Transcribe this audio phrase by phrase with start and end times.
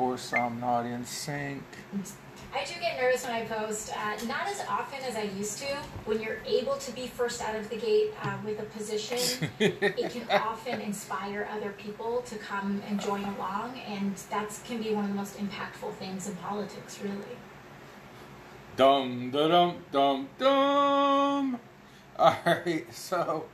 [0.00, 1.62] course, I'm not in sync.
[2.54, 5.66] I do get nervous when I post, uh, not as often as I used to.
[6.06, 9.18] When you're able to be first out of the gate uh, with a position,
[9.58, 14.94] it can often inspire other people to come and join along, and that can be
[14.94, 17.36] one of the most impactful things in politics, really.
[18.76, 21.60] Dum da dum dum dum.
[22.18, 23.44] All right, so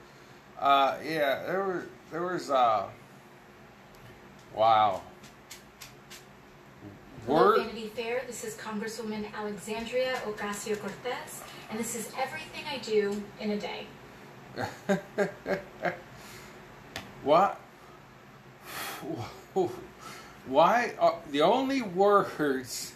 [0.60, 1.82] uh, yeah, there was
[2.12, 2.86] there was uh,
[4.54, 5.02] wow.
[7.26, 7.56] Hello.
[7.56, 8.22] Vanity Fair.
[8.28, 13.86] This is Congresswoman Alexandria Ocasio Cortez, and this is everything I do in a day.
[17.24, 17.58] what?
[20.46, 22.94] Why are the only words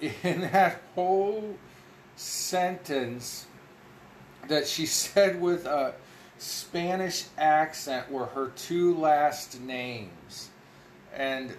[0.00, 1.56] in that whole
[2.16, 3.46] sentence
[4.48, 5.94] that she said with a
[6.38, 10.50] Spanish accent were her two last names?
[11.14, 11.56] And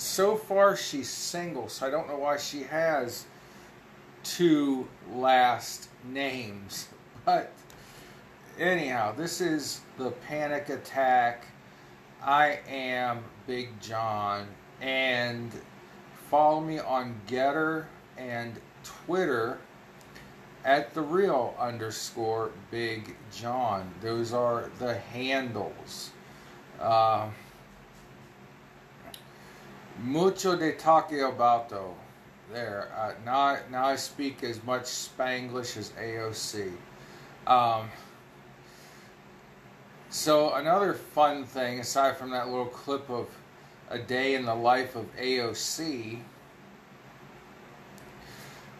[0.00, 3.26] so far she's single, so I don't know why she has
[4.22, 6.88] two last names.
[7.26, 7.52] But
[8.58, 11.44] anyhow, this is the panic attack.
[12.22, 14.48] I am Big John,
[14.80, 15.52] and
[16.30, 17.84] follow me on GETTR
[18.16, 19.58] and Twitter
[20.64, 23.92] at the real underscore Big John.
[24.00, 26.10] Those are the handles.
[26.80, 27.28] Uh,
[30.02, 31.94] mucho de Taquiobato.
[32.52, 32.88] There.
[32.96, 36.72] Uh, now, now I speak as much Spanglish as AOC.
[37.46, 37.88] Um,
[40.08, 43.28] so another fun thing, aside from that little clip of
[43.88, 46.18] a day in the life of AOC,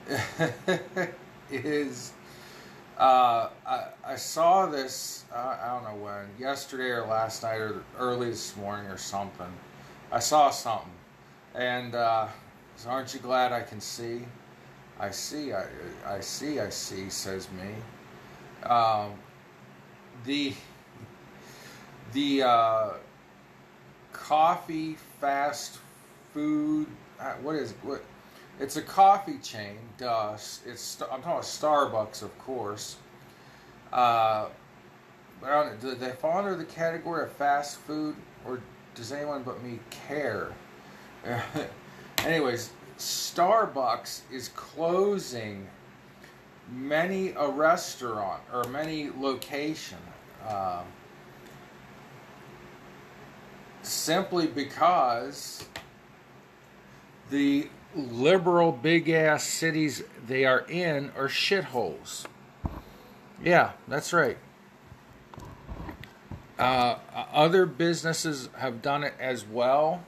[1.51, 2.13] is
[2.99, 7.83] uh, I, I saw this uh, I don't know when yesterday or last night or
[7.99, 9.53] early this morning or something.
[10.13, 10.91] I saw something,
[11.55, 12.29] and uh,
[12.77, 14.25] so aren't you glad I can see?
[14.99, 15.65] I see, I,
[16.07, 18.69] I see, I see, says me.
[18.69, 19.13] Um,
[20.25, 20.53] the
[22.13, 22.89] the uh,
[24.13, 25.79] coffee fast
[26.35, 26.87] food.
[27.19, 28.03] uh, What is it?
[28.59, 29.79] It's a coffee chain.
[29.97, 30.35] Duh.
[30.67, 32.97] It's I'm talking about Starbucks, of course.
[33.93, 34.47] Uh,
[35.41, 38.15] but I don't, do they fall under the category of fast food,
[38.47, 38.61] or
[38.95, 40.53] does anyone but me care?
[42.25, 45.67] Anyways, Starbucks is closing
[46.71, 49.99] many a restaurant or many location.
[50.49, 50.85] Um,
[53.83, 55.65] simply because
[57.31, 62.27] the liberal big ass cities they are in are shitholes.
[63.43, 64.37] Yeah, that's right.
[66.59, 66.97] Uh,
[67.33, 70.05] other businesses have done it as well.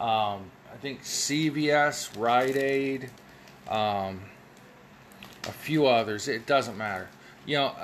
[0.00, 3.10] Um, I think CVS, Rite Aid,
[3.68, 4.20] um,
[5.44, 6.26] a few others.
[6.26, 7.08] It doesn't matter.
[7.46, 7.74] You know,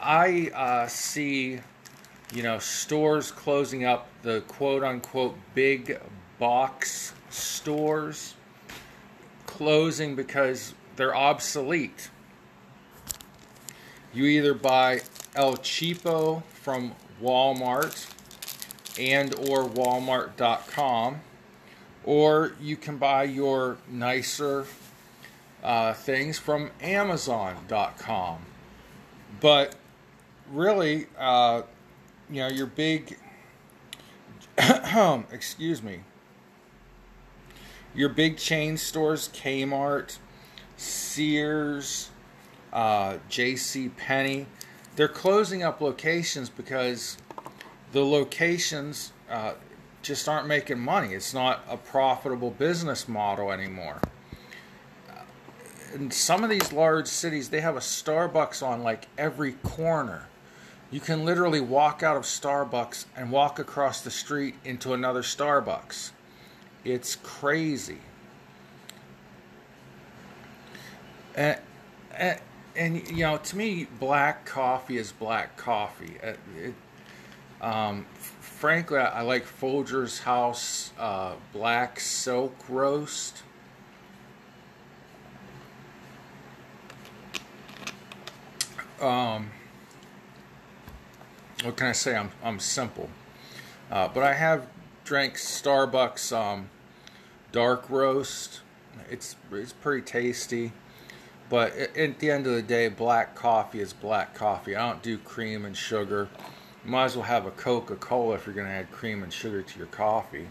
[0.00, 1.60] I uh, see
[2.34, 6.00] you know, stores closing up, the quote unquote big
[6.38, 8.34] box stores
[9.46, 12.10] closing because they're obsolete.
[14.12, 15.02] You either buy
[15.36, 18.12] El Cheapo from Walmart
[18.98, 21.20] and or walmart.com
[22.04, 24.66] or you can buy your nicer
[25.62, 28.38] uh, things from amazon.com.
[29.40, 29.74] But
[30.50, 31.62] really, uh,
[32.30, 33.18] you know, your big,
[35.32, 36.00] excuse me,
[37.94, 40.18] your big chain stores, Kmart,
[40.76, 42.10] Sears,
[42.72, 43.88] uh, J.C.
[43.88, 44.46] Penney,
[44.96, 47.16] they're closing up locations because
[47.94, 49.54] the locations uh,
[50.02, 51.14] just aren't making money.
[51.14, 54.00] It's not a profitable business model anymore.
[55.94, 60.26] In some of these large cities, they have a Starbucks on like every corner.
[60.90, 66.10] You can literally walk out of Starbucks and walk across the street into another Starbucks.
[66.84, 67.98] It's crazy.
[71.36, 71.60] And,
[72.12, 72.40] and,
[72.74, 76.16] and you know, to me, black coffee is black coffee.
[76.20, 76.74] It, it,
[77.64, 78.04] um,
[78.40, 83.42] frankly, I, I, like Folgers House uh, Black Silk Roast.
[89.00, 89.50] Um,
[91.62, 92.14] what can I say?
[92.14, 93.08] I'm I'm simple,
[93.90, 94.66] uh, but I have
[95.04, 96.68] drank Starbucks um,
[97.50, 98.60] dark roast.
[99.10, 100.72] It's it's pretty tasty,
[101.48, 104.76] but at the end of the day, black coffee is black coffee.
[104.76, 106.28] I don't do cream and sugar.
[106.84, 109.32] You might as well have a Coca Cola if you're going to add cream and
[109.32, 110.48] sugar to your coffee.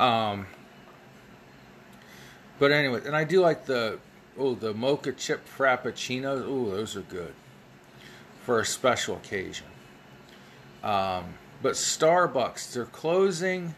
[0.00, 0.46] Um,
[2.58, 3.98] but anyway, and I do like the
[4.36, 6.44] oh the mocha chip frappuccinos.
[6.46, 7.34] Oh, those are good
[8.42, 9.66] for a special occasion.
[10.82, 13.74] Um, but Starbucks, they're closing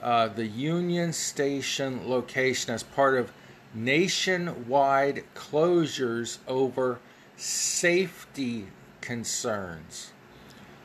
[0.00, 3.32] uh, the Union Station location as part of
[3.74, 7.00] nationwide closures over
[7.36, 8.66] safety
[9.06, 10.10] concerns,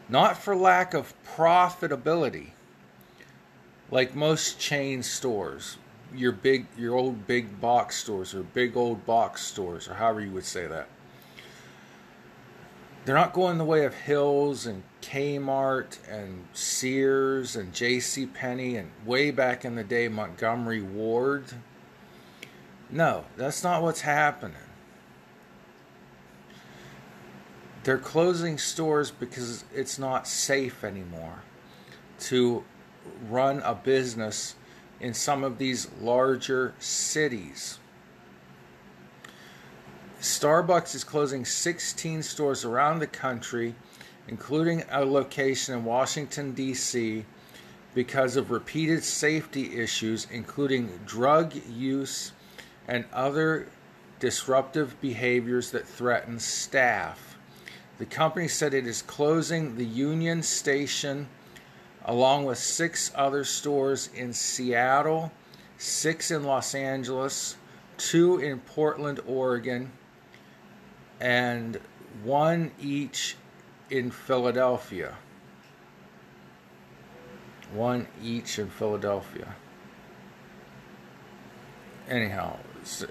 [0.07, 2.51] not for lack of profitability,
[3.89, 5.77] like most chain stores,
[6.13, 10.29] your big, your old big box stores or big old box stores, or however you
[10.29, 10.88] would say that.
[13.03, 18.27] They're not going the way of Hills and Kmart and Sears and J.C.
[18.27, 21.45] Penney and way back in the day Montgomery Ward.
[22.91, 24.70] No, that's not what's happening.
[27.83, 31.42] They're closing stores because it's not safe anymore
[32.22, 32.63] to
[33.28, 34.56] run a business
[35.00, 37.80] in some of these larger cities.
[40.19, 43.74] Starbucks is closing 16 stores around the country,
[44.28, 47.25] including a location in Washington, D.C.,
[47.95, 52.31] because of repeated safety issues, including drug use
[52.88, 53.68] and other
[54.19, 57.31] disruptive behaviors that threaten staff.
[58.01, 61.30] The company said it is closing the Union Station
[62.03, 65.31] along with six other stores in Seattle,
[65.77, 67.57] six in Los Angeles,
[67.98, 69.92] two in Portland, Oregon,
[71.19, 71.80] and
[72.24, 73.36] one each
[73.92, 75.15] in Philadelphia.
[77.71, 79.54] One each in Philadelphia.
[82.09, 83.07] Anyhow, so,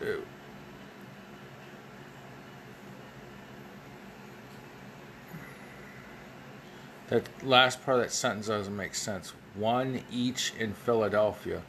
[7.10, 9.32] that last part of that sentence doesn't make sense.
[9.54, 11.62] One each in Philadelphia.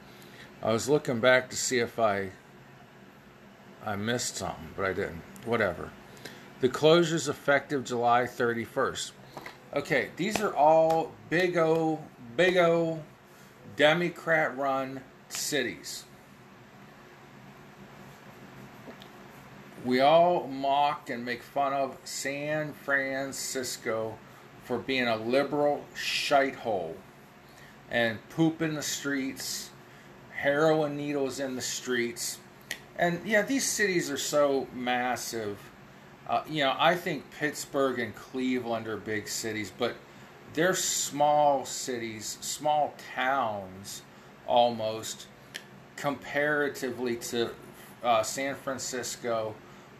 [0.63, 2.29] I was looking back to see if I
[3.83, 5.23] I missed something, but I didn't.
[5.43, 5.89] Whatever.
[6.61, 9.11] The closure's effective July 31st.
[9.73, 11.99] Okay, these are all big O,
[12.37, 13.01] big O,
[13.75, 16.03] Democrat run cities.
[19.83, 24.19] We all mock and make fun of San Francisco
[24.71, 26.95] for being a liberal shite hole
[27.89, 29.69] and poop in the streets,
[30.33, 32.39] heroin needles in the streets.
[32.97, 35.59] And yeah, these cities are so massive.
[36.25, 39.95] Uh, you know, I think Pittsburgh and Cleveland are big cities, but
[40.53, 44.03] they're small cities, small towns
[44.47, 45.27] almost,
[45.97, 47.49] comparatively to
[48.05, 49.53] uh, San Francisco,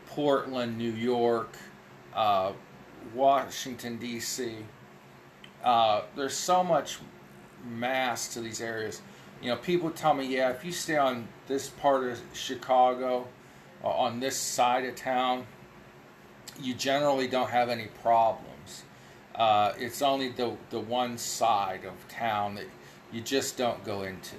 [0.08, 1.58] Portland, New York,
[2.16, 2.54] uh,
[3.14, 4.58] Washington, D.C.
[5.64, 7.00] Uh, there's so much
[7.66, 9.02] mass to these areas.
[9.42, 13.28] You know, people tell me, yeah, if you stay on this part of Chicago,
[13.84, 15.46] uh, on this side of town,
[16.60, 18.84] you generally don't have any problems.
[19.36, 22.68] Uh, it's only the, the one side of town that
[23.12, 24.36] you just don't go into.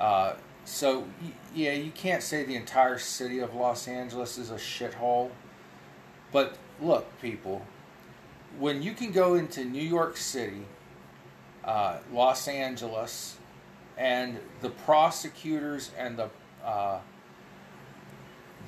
[0.00, 0.34] Uh,
[0.64, 1.06] so,
[1.54, 5.30] yeah, you can't say the entire city of Los Angeles is a shithole.
[6.32, 7.62] But look, people,
[8.58, 10.62] when you can go into New York City,
[11.64, 13.36] uh, Los Angeles,
[13.96, 16.30] and the prosecutors and the
[16.64, 16.98] uh,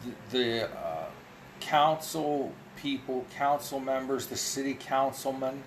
[0.04, 1.06] the, the uh,
[1.60, 5.62] council people, council members, the city councilmen.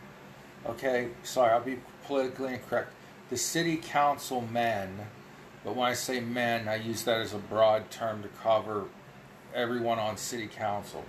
[0.65, 2.93] Okay, sorry, I'll be politically incorrect.
[3.29, 5.07] The city council men,
[5.63, 8.85] but when I say men, I use that as a broad term to cover
[9.53, 11.03] everyone on city council.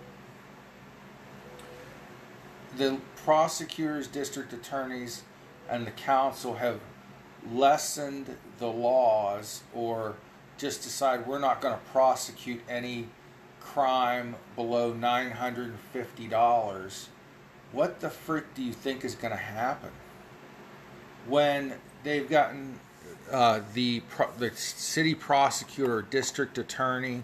[2.76, 5.22] The prosecutors, district attorneys,
[5.68, 6.80] and the council have
[7.52, 10.14] lessened the laws or
[10.58, 13.08] just decide we're not going to prosecute any
[13.60, 17.06] crime below $950,
[17.72, 19.90] what the frick do you think is going to happen?
[21.28, 22.80] When they've gotten
[23.30, 27.22] uh, the, pro- the city prosecutor, district attorney,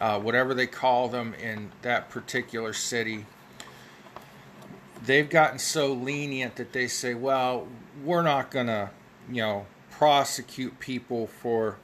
[0.00, 3.26] uh, whatever they call them in that particular city,
[5.06, 7.66] they've gotten so lenient that they say, well,
[8.04, 8.90] we're not going to,
[9.30, 11.78] you know, prosecute people for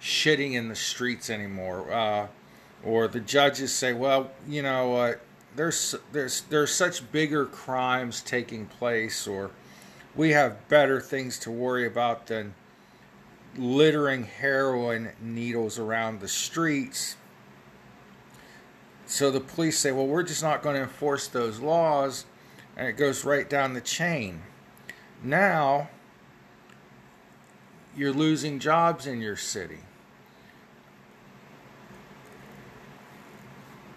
[0.00, 1.92] shitting in the streets anymore.
[1.92, 2.26] Uh,
[2.84, 5.20] or the judges say, well, you know what,
[5.54, 9.50] there's there's there's such bigger crimes taking place, or
[10.16, 12.54] we have better things to worry about than
[13.56, 17.16] littering heroin needles around the streets.
[19.06, 22.24] So the police say, well, we're just not going to enforce those laws,
[22.82, 24.42] and it goes right down the chain.
[25.22, 25.88] Now,
[27.96, 29.78] you're losing jobs in your city.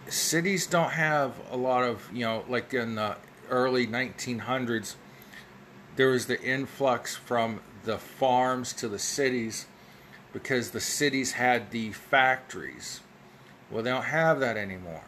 [0.08, 3.18] Cities don't have a lot of, you know, like in the
[3.50, 4.94] early 1900s,
[5.96, 9.66] there was the influx from the farms to the cities
[10.32, 13.00] because the cities had the factories.
[13.72, 15.06] Well, they don't have that anymore.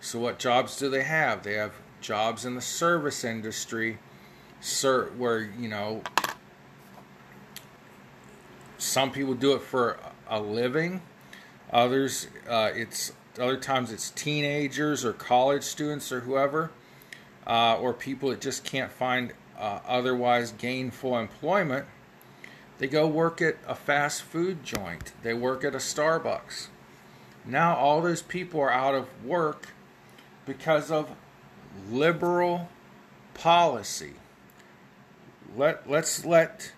[0.00, 1.42] So, what jobs do they have?
[1.42, 1.72] They have
[2.04, 3.98] jobs in the service industry,
[5.16, 6.02] where, you know,
[8.78, 11.00] some people do it for a living.
[11.72, 16.70] Others, uh, it's other times it's teenagers or college students or whoever,
[17.46, 21.86] uh, or people that just can't find uh, otherwise gainful employment.
[22.78, 25.12] They go work at a fast food joint.
[25.22, 26.68] They work at a Starbucks.
[27.46, 29.68] Now all those people are out of work
[30.46, 31.10] because of
[31.90, 32.68] liberal
[33.34, 34.14] policy.
[35.56, 36.72] Let let's let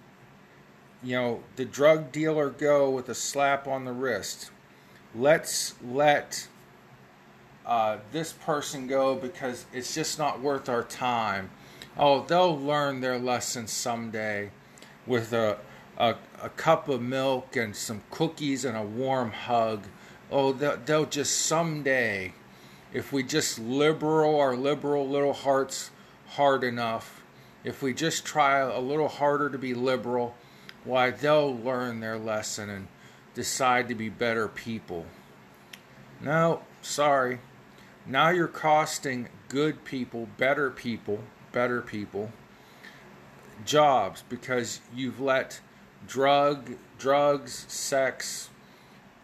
[1.02, 4.50] you know, the drug dealer go with a slap on the wrist.
[5.14, 6.48] Let's let
[7.64, 11.50] uh, this person go because it's just not worth our time.
[11.96, 14.50] Oh, they'll learn their lesson someday
[15.06, 15.58] with a,
[15.96, 19.84] a, a cup of milk and some cookies and a warm hug.
[20.30, 22.34] Oh, they'll, they'll just someday,
[22.96, 25.90] if we just liberal our liberal little hearts
[26.28, 27.22] hard enough,
[27.62, 30.34] if we just try a little harder to be liberal,
[30.82, 32.88] why they'll learn their lesson and
[33.34, 35.04] decide to be better people.
[36.22, 37.40] No, sorry.
[38.06, 41.20] Now you're costing good people, better people,
[41.52, 42.32] better people
[43.66, 45.60] jobs because you've let
[46.06, 48.48] drug, drugs, sex,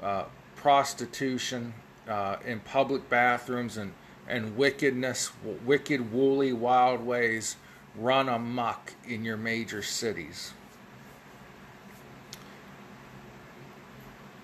[0.02, 0.24] uh,
[0.56, 1.72] prostitution
[2.09, 3.92] uh, in public bathrooms and,
[4.28, 5.32] and wickedness,
[5.64, 7.56] wicked, woolly, wild ways
[7.97, 10.52] run amok in your major cities.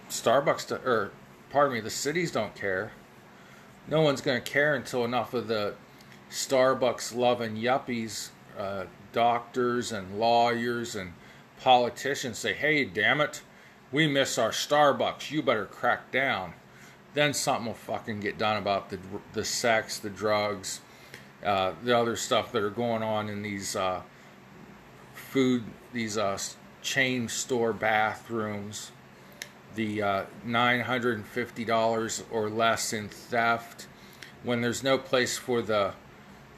[0.08, 1.12] Starbucks, to, or
[1.50, 2.92] pardon me, the cities don't care.
[3.86, 5.74] No one's going to care until enough of the
[6.30, 11.12] Starbucks loving yuppies, uh, doctors and lawyers and
[11.60, 13.42] politicians say, hey, damn it,
[13.90, 15.30] we miss our Starbucks.
[15.30, 16.54] You better crack down.
[17.18, 19.00] Then something will fucking get done about the,
[19.32, 20.80] the sex, the drugs,
[21.44, 24.02] uh, the other stuff that are going on in these uh,
[25.14, 26.38] food, these uh,
[26.80, 28.92] chain store bathrooms.
[29.74, 33.88] The uh, $950 or less in theft.
[34.44, 35.94] When there's no place for the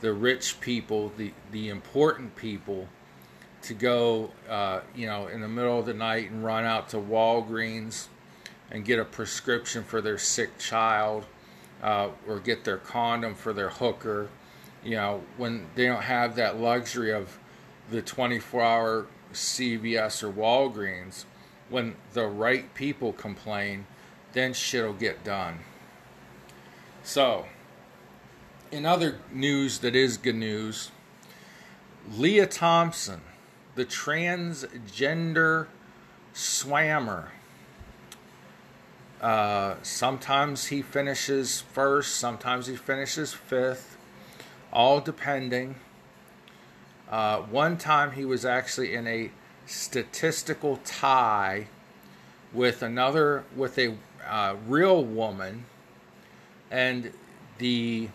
[0.02, 2.86] the rich people, the the important people,
[3.62, 6.98] to go, uh, you know, in the middle of the night and run out to
[6.98, 8.08] Walgreens
[8.70, 11.26] and get a prescription for their sick child,
[11.82, 14.28] uh, or get their condom for their hooker.
[14.84, 17.38] You know, when they don't have that luxury of
[17.90, 21.24] the 24-hour CVS or Walgreens,
[21.68, 23.86] when the right people complain,
[24.32, 25.60] then shit'll get done.
[27.02, 27.46] So,
[28.70, 30.90] in other news that is good news,
[32.10, 33.20] Leah Thompson,
[33.74, 35.66] the transgender
[36.34, 37.28] swammer.
[39.20, 43.98] Uh, sometimes he finishes first, sometimes he finishes fifth,
[44.72, 45.74] all depending.
[47.10, 49.30] Uh, one time he was actually in a
[49.66, 51.66] statistical tie
[52.52, 53.94] with another with a
[54.26, 55.64] uh, real woman
[56.70, 57.12] and
[57.58, 58.08] the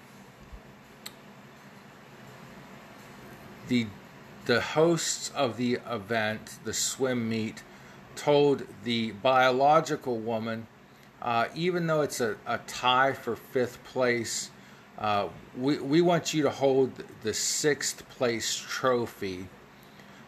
[3.67, 3.88] the
[4.45, 7.63] the hosts of the event the swim meet
[8.15, 10.67] told the biological woman
[11.25, 14.51] uh, even though it's a, a tie for fifth place
[14.98, 15.27] uh,
[15.58, 19.48] we, we want you to hold the sixth place trophy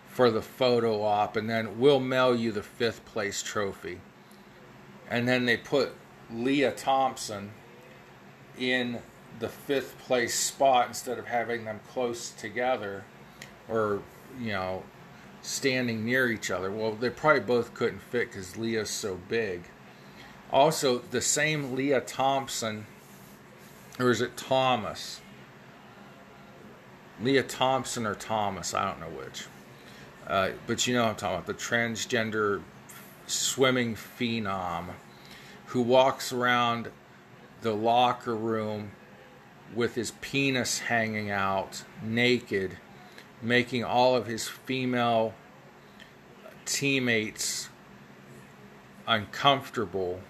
[0.10, 4.00] for the photo op, and then we'll mail you the fifth place trophy.
[5.10, 5.94] And then they put
[6.32, 7.52] Leah Thompson
[8.58, 9.00] in
[9.40, 13.06] the fifth place spot instead of having them close together
[13.70, 14.02] or,
[14.40, 14.84] you know,
[15.42, 16.72] standing near each other.
[16.72, 19.62] Well, they probably both couldn't fit because Leah's so big.
[20.52, 22.86] Also, the same Leah Thompson,
[24.00, 25.20] or is it Thomas?
[27.22, 29.46] Leah Thompson or Thomas, I don't know which.
[30.26, 32.62] Uh, but you know I'm talking about the transgender
[33.28, 34.88] swimming phenom
[35.68, 36.90] who walks around
[37.62, 38.92] the locker room
[39.76, 42.78] with his penis hanging out naked,
[43.42, 45.34] making all of his female
[46.66, 47.70] teammates
[49.08, 50.22] uncomfortable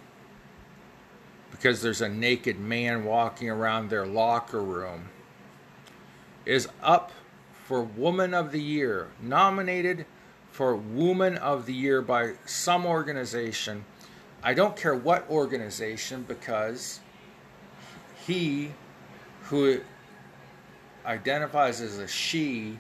[1.58, 5.10] because there's a naked man walking around their locker room
[6.46, 7.12] is up
[7.66, 10.06] for Woman of the Year, nominated
[10.52, 13.84] for Woman of the Year by some organization.
[14.42, 17.00] I don't care what organization because
[18.26, 18.72] he
[19.44, 19.82] who
[21.06, 22.80] identifies as a she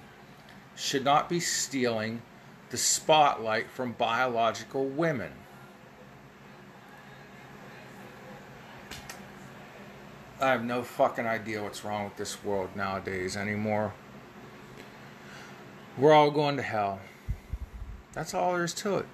[0.75, 2.21] should not be stealing
[2.69, 5.31] the spotlight from biological women.
[10.39, 13.93] I have no fucking idea what's wrong with this world nowadays anymore.
[15.97, 16.99] We're all going to hell.
[18.13, 19.07] That's all there is to it.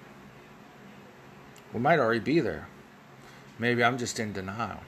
[1.72, 2.68] We might already be there.
[3.58, 4.80] Maybe I'm just in denial.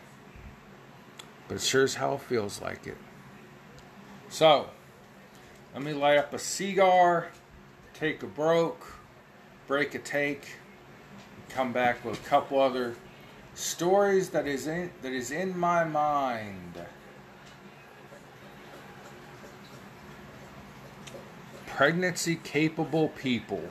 [1.48, 2.98] But it sure as hell feels like it.
[4.28, 4.68] So,
[5.72, 7.28] let me light up a cigar,
[7.94, 8.94] take a broke,
[9.66, 10.56] break a take,
[11.48, 12.94] come back with a couple other
[13.56, 16.74] stories that is in that is in my mind.
[21.66, 23.62] Pregnancy capable people.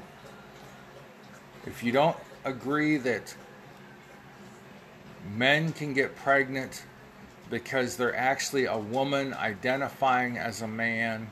[1.65, 3.35] If you don't agree that
[5.35, 6.83] men can get pregnant
[7.49, 11.29] because they're actually a woman identifying as a man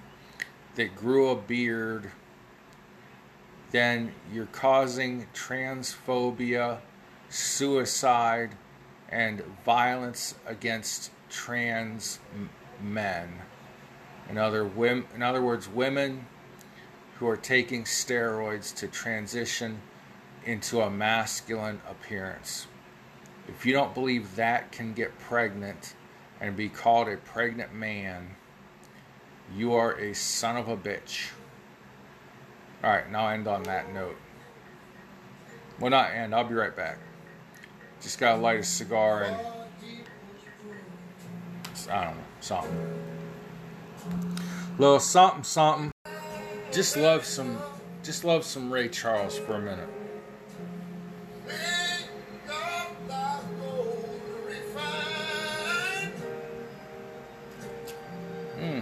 [0.75, 2.09] that grew a beard,
[3.71, 6.79] then you're causing transphobia,
[7.33, 8.51] suicide,
[9.09, 12.19] and violence against trans
[12.81, 13.41] men.
[14.29, 16.27] In other, women, in other words, women
[17.15, 19.81] who are taking steroids to transition
[20.45, 22.67] into a masculine appearance.
[23.47, 25.95] If you don't believe that can get pregnant
[26.39, 28.35] and be called a pregnant man,
[29.55, 31.29] you are a son of a bitch.
[32.83, 34.17] Alright, now I'll end on that note.
[35.79, 36.97] Well, not end, I'll be right back.
[38.03, 39.37] Just gotta light a cigar and.
[41.89, 43.03] I don't know, something.
[44.77, 45.91] Little something, something.
[46.71, 47.57] Just love some,
[48.03, 49.89] just love some Ray Charles for a minute.
[58.59, 58.79] Hmm.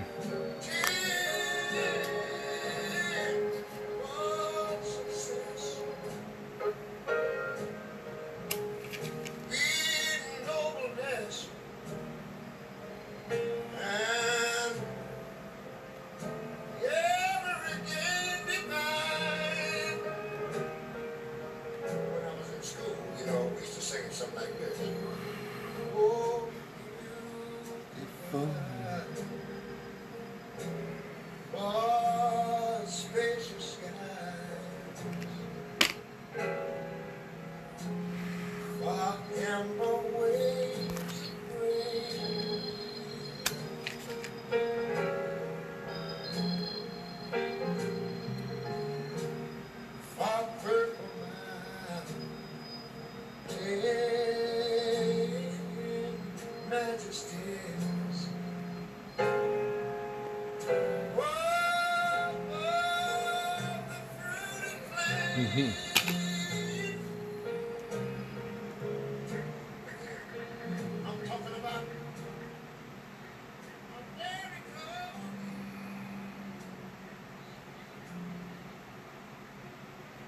[65.52, 65.92] Mm-hmm.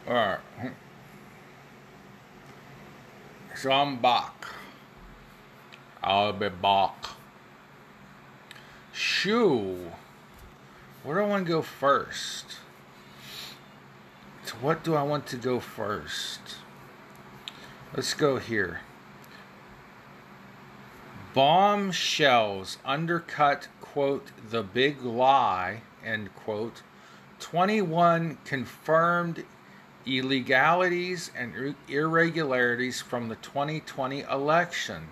[0.05, 0.39] Alright.
[3.55, 4.47] So I'm back.
[6.03, 7.05] I'll be back.
[8.91, 9.91] Shoo.
[11.03, 12.52] Where do I want to go first?
[14.63, 16.39] What do I want to go first?
[17.93, 18.79] Let's go here.
[21.33, 26.81] Bombshells undercut, quote, the big lie, end quote.
[27.41, 29.43] 21 confirmed
[30.05, 35.09] illegalities and irregularities from the 2020 election.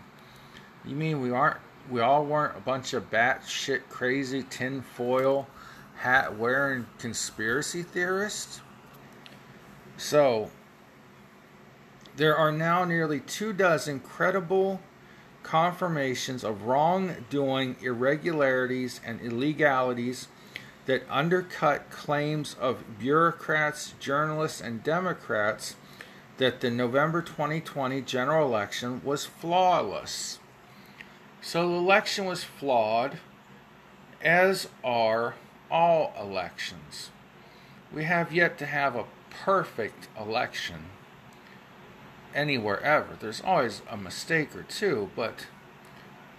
[0.86, 1.60] You mean we aren't
[1.90, 5.46] we all weren't a bunch of batshit crazy tinfoil
[5.98, 8.62] hat wearing conspiracy theorists?
[10.02, 10.50] So
[12.16, 14.82] there are now nearly two dozen credible
[15.44, 20.28] confirmations of wrongdoing, irregularities, and illegalities
[20.88, 25.76] that undercut claims of bureaucrats, journalists, and Democrats
[26.38, 30.40] that the November 2020 general election was flawless.
[31.44, 33.20] So the election was flawed,
[34.20, 35.36] as are
[35.70, 37.12] all elections.
[37.94, 39.06] We have yet to have a
[39.44, 40.86] perfect election
[42.34, 43.18] anywhere ever.
[43.20, 45.48] There's always a mistake or two, but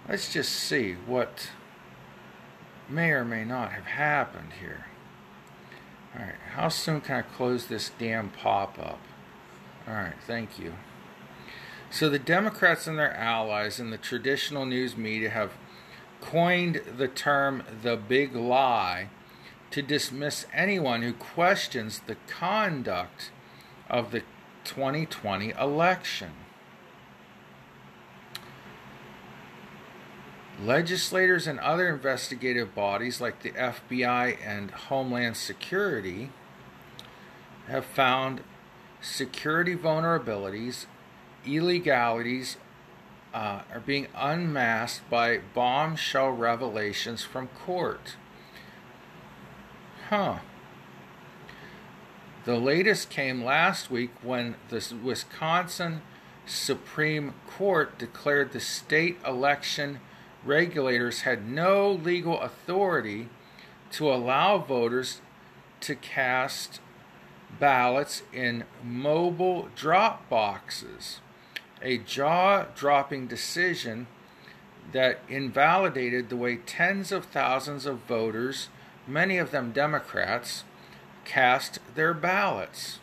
[0.09, 1.50] let's just see what
[2.88, 4.87] may or may not have happened here.
[6.14, 9.00] All right, how soon can I close this damn pop up?
[9.88, 10.74] All right, thank you.
[11.90, 15.52] So the Democrats and their allies in the traditional news media have
[16.20, 19.09] coined the term the big lie
[19.72, 23.30] to dismiss anyone who questions the conduct
[23.88, 24.22] of the
[24.64, 26.30] 2020 election.
[30.62, 36.30] Legislators and other investigative bodies like the FBI and Homeland Security
[37.66, 38.42] have found
[39.00, 40.87] security vulnerabilities,
[41.44, 42.58] illegalities
[43.35, 48.16] uh, are being unmasked by bombshell revelations from court.
[50.12, 50.40] Huh.
[52.44, 56.03] The latest came last week when the Wisconsin
[56.44, 60.01] Supreme Court declared the state election
[60.44, 63.31] regulators had no legal authority
[63.92, 65.22] to allow voters
[65.81, 66.83] to cast
[67.59, 71.20] ballots in mobile drop boxes,
[71.81, 74.09] a jaw dropping decision
[74.92, 78.68] that invalidated the way tens of thousands of voters,
[79.06, 80.64] many of them Democrats,
[81.24, 82.98] cast their ballots.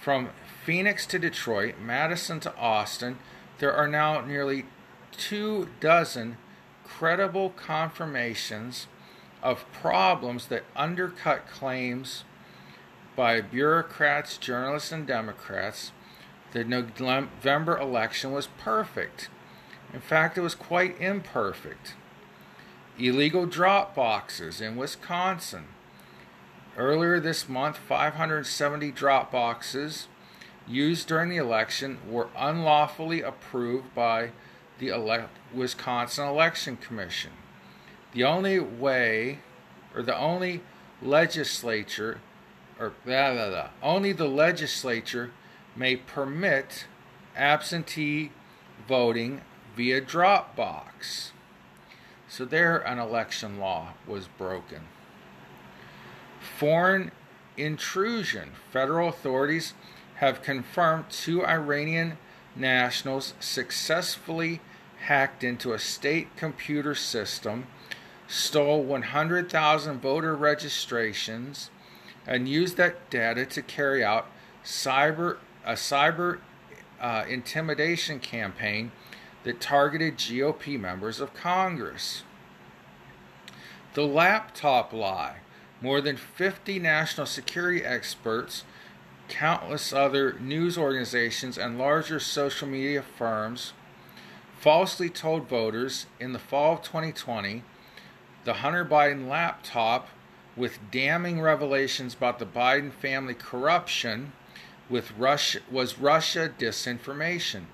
[0.00, 0.30] From
[0.64, 3.18] Phoenix to Detroit, Madison to Austin,
[3.58, 4.66] there are now nearly
[5.12, 6.36] two dozen
[6.84, 8.86] credible confirmations
[9.42, 12.24] of problems that undercut claims
[13.16, 15.92] by bureaucrats, journalists, and Democrats
[16.52, 19.28] the November election was perfect.
[19.92, 21.94] In fact, it was quite imperfect.
[22.98, 25.66] Illegal drop boxes in Wisconsin.
[26.76, 30.08] Earlier this month, 570 drop boxes
[30.66, 34.32] used during the election were unlawfully approved by
[34.80, 37.30] the ele- Wisconsin Election Commission.
[38.12, 39.38] The only way,
[39.94, 40.62] or the only
[41.00, 42.20] legislature,
[42.80, 45.30] or blah, blah, blah, only the legislature
[45.76, 46.86] may permit
[47.36, 48.32] absentee
[48.88, 49.42] voting
[49.76, 51.32] via drop box.
[52.28, 54.82] So there, an election law was broken.
[56.40, 57.10] Foreign
[57.56, 58.50] intrusion.
[58.70, 59.74] Federal authorities
[60.16, 62.18] have confirmed two Iranian
[62.54, 64.60] nationals successfully
[65.00, 67.66] hacked into a state computer system,
[68.26, 71.70] stole 100,000 voter registrations,
[72.26, 74.26] and used that data to carry out
[74.64, 76.38] cyber a cyber
[77.00, 78.90] uh, intimidation campaign
[79.44, 82.22] that targeted GOP members of Congress.
[83.94, 85.38] The laptop lie.
[85.80, 88.64] More than 50 national security experts
[89.28, 93.72] countless other news organizations and larger social media firms
[94.58, 97.62] falsely told voters in the fall of 2020
[98.44, 100.08] the Hunter Biden laptop
[100.56, 104.32] with damning revelations about the Biden family corruption
[104.88, 107.64] with Russia was Russia disinformation.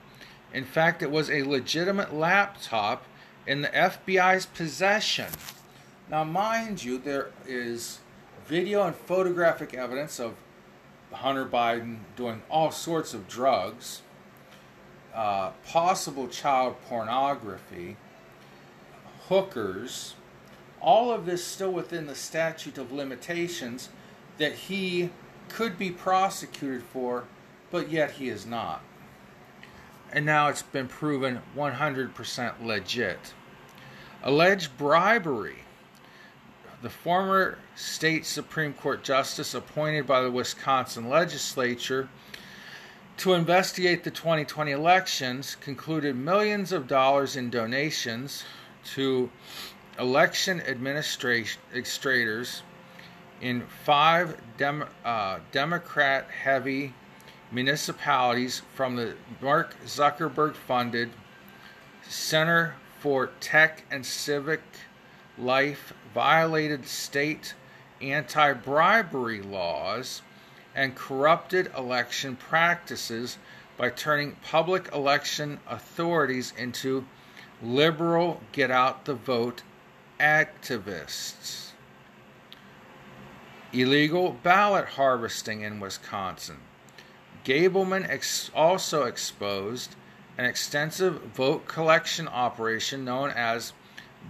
[0.54, 3.04] In fact, it was a legitimate laptop
[3.44, 5.26] in the FBI's possession.
[6.08, 7.98] Now, mind you, there is
[8.46, 10.34] video and photographic evidence of
[11.12, 14.02] Hunter Biden doing all sorts of drugs,
[15.12, 17.96] uh, possible child pornography,
[19.28, 20.14] hookers,
[20.80, 23.88] all of this still within the statute of limitations
[24.38, 25.10] that he
[25.48, 27.24] could be prosecuted for,
[27.72, 28.82] but yet he is not.
[30.14, 33.35] And now it's been proven 100% legit.
[34.22, 35.64] Alleged bribery
[36.85, 42.11] the former state Supreme Court justice appointed by the Wisconsin legislature
[43.16, 48.44] to investigate the 2020 elections concluded millions of dollars in donations
[48.85, 49.31] to
[49.98, 52.62] election administrators
[53.40, 56.92] in five Dem- uh, Democrat heavy
[57.54, 61.10] municipalities from the Mark Zuckerberg funded
[62.02, 64.60] Center for Tech and Civic
[65.38, 67.54] Life violated state
[68.00, 70.22] anti bribery laws
[70.74, 73.38] and corrupted election practices
[73.76, 77.04] by turning public election authorities into
[77.62, 79.62] liberal get out the vote
[80.20, 81.70] activists.
[83.72, 86.58] Illegal ballot harvesting in Wisconsin.
[87.44, 89.96] Gableman ex- also exposed
[90.38, 93.72] an extensive vote collection operation known as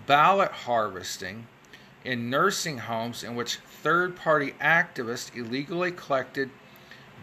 [0.06, 1.46] ballot harvesting
[2.04, 6.50] in nursing homes in which third party activists illegally collected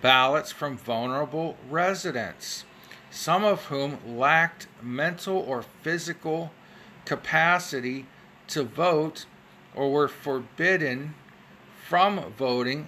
[0.02, 2.64] ballots from vulnerable residents,
[3.12, 6.52] some of whom lacked mental or physical
[7.06, 8.08] capacity
[8.48, 9.26] to vote
[9.76, 11.14] or were forbidden
[11.88, 12.88] from voting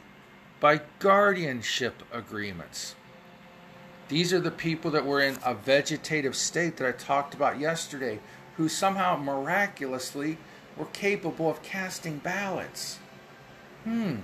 [0.63, 2.95] by guardianship agreements.
[4.07, 8.21] These are the people that were in a vegetative state that I talked about yesterday,
[8.55, 10.37] who somehow miraculously
[10.77, 12.99] were capable of casting ballots.
[13.83, 14.19] Hmm.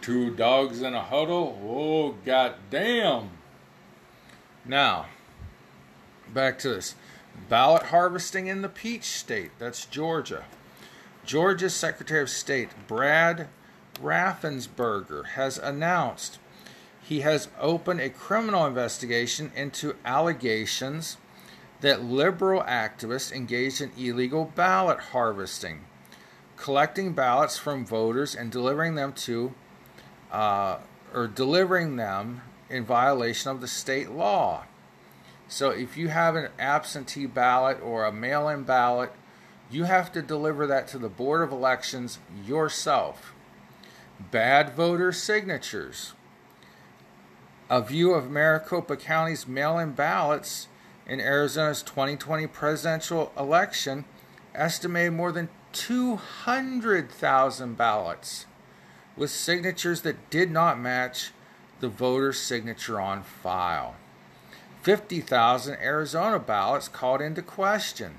[0.00, 1.60] Two dogs in a huddle?
[1.64, 3.30] Oh, goddamn.
[4.64, 5.06] Now,
[6.32, 6.96] back to this.
[7.48, 9.52] Ballot harvesting in the Peach State.
[9.60, 10.46] That's Georgia.
[11.24, 13.48] Georgia's Secretary of State, Brad
[14.02, 16.38] Raffensperger, has announced
[17.02, 21.16] he has opened a criminal investigation into allegations
[21.80, 25.84] that liberal activists engaged in illegal ballot harvesting,
[26.56, 29.54] collecting ballots from voters and delivering them to,
[30.32, 30.78] uh,
[31.12, 34.64] or delivering them in violation of the state law.
[35.46, 39.12] So if you have an absentee ballot or a mail in ballot,
[39.70, 43.32] you have to deliver that to the Board of Elections yourself.
[44.30, 46.12] Bad voter signatures.
[47.70, 50.68] A view of Maricopa County's mail in ballots
[51.06, 54.04] in Arizona's 2020 presidential election
[54.54, 58.46] estimated more than 200,000 ballots
[59.16, 61.32] with signatures that did not match
[61.80, 63.96] the voter's signature on file.
[64.82, 68.16] 50,000 Arizona ballots called into question.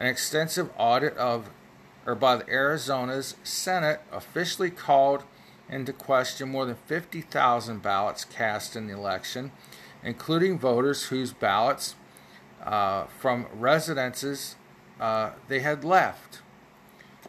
[0.00, 1.50] An extensive audit of
[2.06, 5.22] or by the Arizona's Senate officially called
[5.68, 9.52] into question more than 50,000 ballots cast in the election,
[10.02, 11.94] including voters whose ballots
[12.64, 14.56] uh, from residences
[14.98, 16.40] uh, they had left.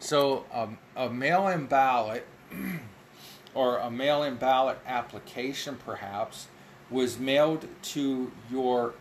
[0.00, 2.26] So, um, a mail in ballot
[3.54, 6.48] or a mail in ballot application, perhaps,
[6.90, 8.94] was mailed to your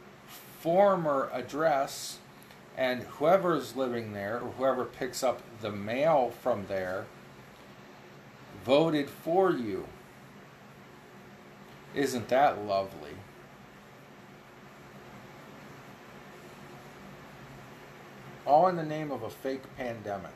[0.60, 2.20] former address,
[2.78, 7.06] and whoever's living there, or whoever picks up the mail from there,
[8.66, 9.88] voted for you.
[11.94, 13.16] Isn't that lovely?
[18.46, 20.32] All in the name of a fake pandemic.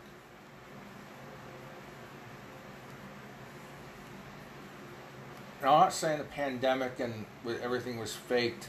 [5.61, 7.25] Now, I'm not saying the pandemic and
[7.63, 8.67] everything was faked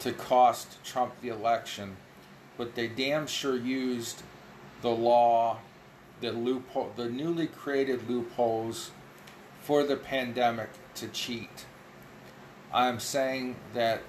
[0.00, 1.96] to cost Trump the election,
[2.56, 4.22] but they damn sure used
[4.82, 5.58] the law,
[6.20, 8.90] the loophole, the newly created loopholes
[9.60, 11.66] for the pandemic to cheat.
[12.72, 14.02] I'm saying that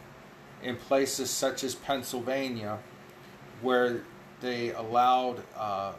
[0.61, 2.79] in places such as Pennsylvania,
[3.61, 4.01] where
[4.41, 5.93] they allowed uh,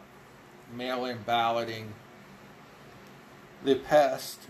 [0.75, 1.93] mail-in balloting,
[3.63, 4.41] they passed,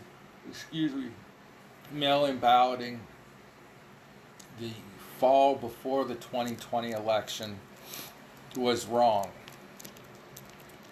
[0.50, 1.08] excuse me,
[1.92, 3.02] mail-in balloting
[4.60, 4.72] the
[5.20, 7.60] fall before the 2020 election
[8.58, 9.32] was wrong.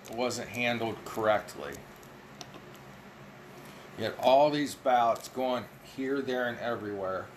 [0.10, 1.74] It wasn't handled correctly.
[3.98, 7.28] Yet all these ballots going here, there, and everywhere.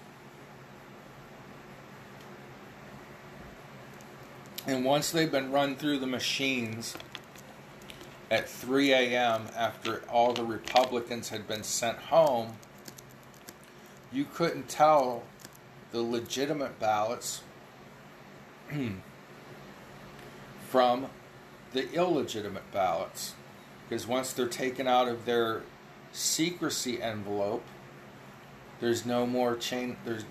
[4.67, 6.97] And once they've been run through the machines
[8.31, 9.47] at 3 a.m.
[9.57, 12.55] after all the Republicans had been sent home,
[14.13, 15.23] you couldn't tell
[15.93, 17.43] the legitimate ballots
[20.69, 21.09] from
[21.73, 23.35] the illegitimate ballots.
[23.89, 25.63] Because once they're taken out of their
[26.13, 27.65] secrecy envelope,
[28.81, 30.25] there's no more chain there's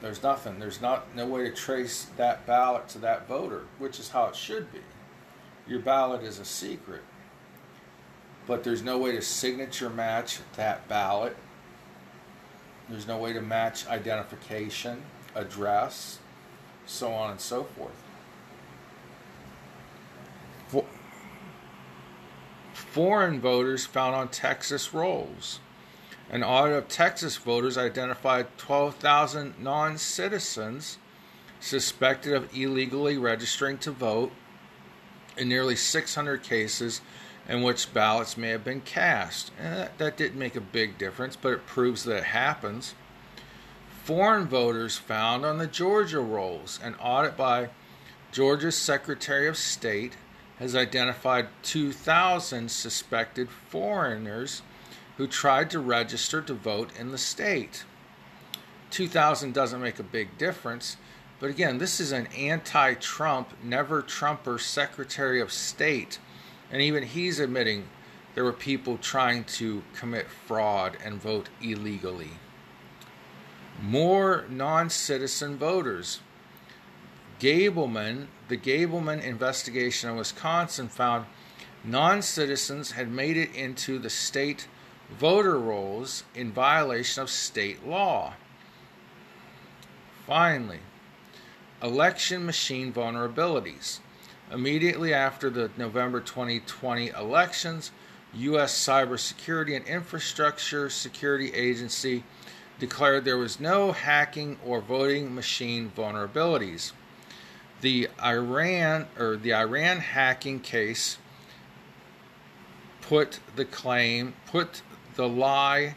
[0.00, 0.60] there's nothing.
[0.60, 4.36] There's not no way to trace that ballot to that voter, which is how it
[4.36, 4.78] should be.
[5.66, 7.02] Your ballot is a secret.
[8.46, 11.36] But there's no way to signature match that ballot
[12.88, 15.02] there's no way to match identification,
[15.34, 16.18] address,
[16.86, 18.02] so on and so forth.
[22.98, 25.60] Foreign voters found on Texas rolls.
[26.30, 30.98] An audit of Texas voters identified 12,000 non citizens
[31.60, 34.32] suspected of illegally registering to vote
[35.36, 37.00] in nearly 600 cases
[37.48, 39.52] in which ballots may have been cast.
[39.60, 42.96] And that, that didn't make a big difference, but it proves that it happens.
[44.02, 46.80] Foreign voters found on the Georgia rolls.
[46.82, 47.68] An audit by
[48.32, 50.16] Georgia's Secretary of State
[50.58, 54.62] has identified 2,000 suspected foreigners
[55.16, 57.84] who tried to register to vote in the state.
[58.90, 60.96] 2,000 doesn't make a big difference,
[61.40, 66.18] but again, this is an anti Trump, never Trumper Secretary of State
[66.70, 67.88] and even he's admitting
[68.34, 72.32] there were people trying to commit fraud and vote illegally.
[73.80, 76.20] More non citizen voters.
[77.40, 81.26] Gableman, the Gableman investigation in Wisconsin found
[81.84, 84.66] non citizens had made it into the state
[85.10, 88.34] voter rolls in violation of state law.
[90.26, 90.80] Finally,
[91.82, 94.00] election machine vulnerabilities.
[94.52, 97.92] Immediately after the November 2020 elections,
[98.34, 98.74] U.S.
[98.74, 102.24] Cybersecurity and Infrastructure Security Agency
[102.78, 106.92] declared there was no hacking or voting machine vulnerabilities.
[107.80, 111.18] The Iran or the Iran hacking case
[113.00, 114.82] put the claim put
[115.14, 115.96] the lie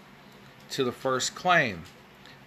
[0.70, 1.84] to the first claim.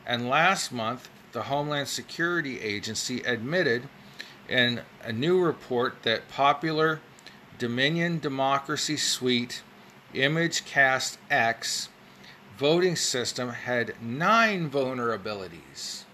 [0.07, 3.89] And last month, the Homeland Security Agency admitted
[4.49, 7.01] in a new report that popular
[7.59, 9.63] Dominion Democracy Suite
[10.15, 11.89] ImageCast X
[12.57, 16.05] voting system had nine vulnerabilities.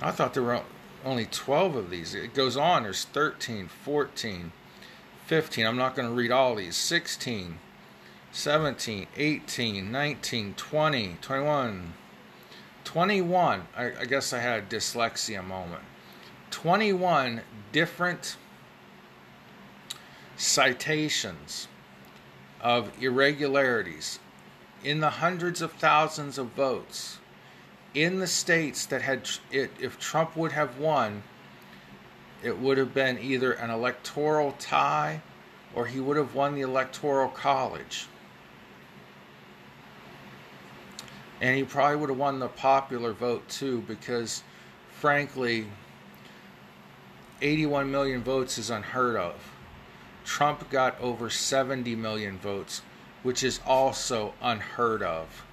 [0.00, 0.62] I thought there were
[1.04, 2.14] only 12 of these.
[2.14, 2.82] It goes on.
[2.84, 4.52] There's 13, 14,
[5.26, 5.66] 15.
[5.66, 6.76] I'm not going to read all these.
[6.76, 7.58] 16,
[8.32, 11.94] 17, 18, 19, 20, 21,
[12.84, 13.62] 21.
[13.76, 15.82] I, I guess I had a dyslexia moment.
[16.50, 18.36] 21 different
[20.36, 21.68] citations
[22.60, 24.18] of irregularities
[24.82, 27.19] in the hundreds of thousands of votes
[27.94, 31.22] in the states that had it if Trump would have won
[32.42, 35.20] it would have been either an electoral tie
[35.74, 38.06] or he would have won the electoral college
[41.40, 44.42] and he probably would have won the popular vote too because
[44.92, 45.66] frankly
[47.42, 49.52] 81 million votes is unheard of
[50.24, 52.82] Trump got over 70 million votes
[53.22, 55.44] which is also unheard of.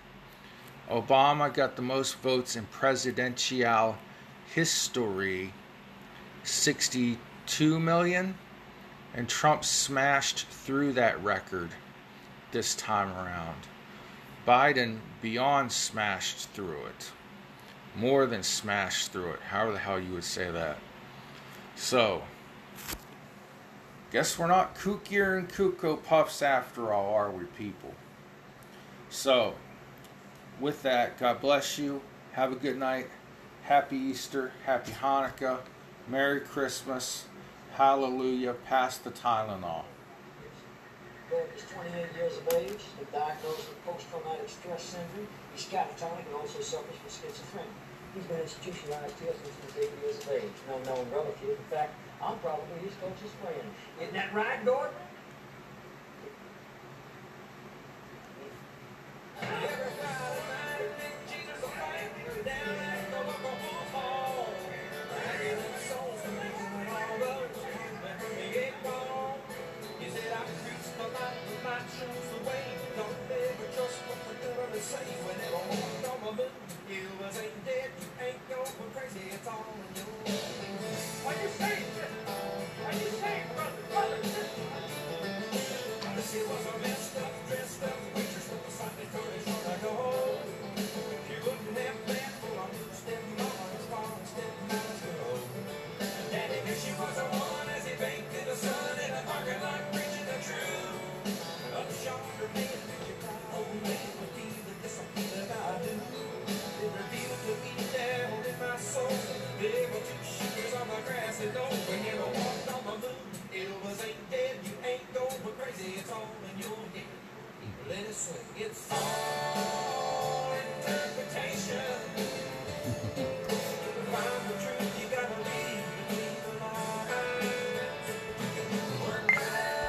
[0.90, 3.98] Obama got the most votes in presidential
[4.54, 5.54] history
[6.44, 8.38] 62 million,
[9.14, 11.70] and Trump smashed through that record
[12.52, 13.68] this time around.
[14.48, 17.12] Biden beyond smashed through it.
[17.96, 19.42] More than smashed through it.
[19.42, 20.78] However the hell you would say that.
[21.76, 22.22] So,
[24.10, 27.94] Guess we're not kookier and cuckoo puffs after all, are we, people?
[29.10, 29.56] So,
[30.60, 32.02] with that, God bless you.
[32.34, 33.08] Have a good night.
[33.64, 34.52] Happy Easter.
[34.66, 35.60] Happy Hanukkah.
[36.08, 37.26] Merry Christmas.
[37.74, 38.54] Hallelujah.
[38.66, 39.84] Pass the Tylenol.
[41.30, 45.28] He's is 28 years of age and diagnosed with post-traumatic stress syndrome.
[45.54, 47.76] He's catatonic and also suffers from schizophrenia.
[48.16, 50.58] He's been institutionalized here since he was eight years of age.
[50.70, 51.50] No known relative.
[51.50, 53.68] In fact, I'm probably his closest friend.
[54.00, 54.96] Isn't that right, Gordon?